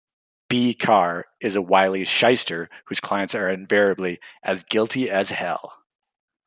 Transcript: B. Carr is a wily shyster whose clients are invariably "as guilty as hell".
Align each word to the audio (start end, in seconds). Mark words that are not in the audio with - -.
B. 0.49 0.73
Carr 0.73 1.27
is 1.41 1.55
a 1.55 1.61
wily 1.61 2.05
shyster 2.05 2.71
whose 2.85 2.99
clients 2.99 3.35
are 3.35 3.47
invariably 3.51 4.19
"as 4.41 4.63
guilty 4.63 5.11
as 5.11 5.29
hell". 5.29 5.77